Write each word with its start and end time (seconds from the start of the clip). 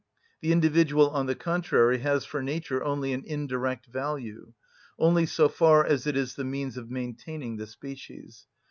The 0.41 0.51
individual, 0.51 1.11
on 1.11 1.27
the 1.27 1.35
contrary, 1.35 1.99
has 1.99 2.25
for 2.25 2.41
nature 2.41 2.83
only 2.83 3.13
an 3.13 3.21
indirect 3.23 3.85
value, 3.85 4.53
only 4.97 5.27
so 5.27 5.47
far 5.47 5.85
as 5.85 6.07
it 6.07 6.17
is 6.17 6.33
the 6.33 6.43
means 6.43 6.75
of 6.75 6.89
maintaining 6.89 7.57
the 7.57 7.67
species. 7.67 8.47